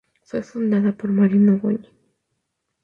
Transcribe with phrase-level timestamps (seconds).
[0.23, 1.87] Fue fundada por Marino Goñi.